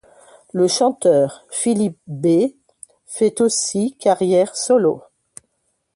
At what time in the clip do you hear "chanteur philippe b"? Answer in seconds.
0.67-2.55